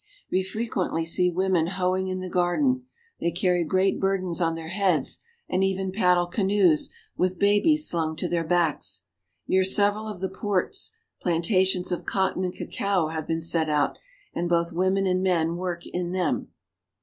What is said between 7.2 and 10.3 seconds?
babies slung to their backs. Near several of the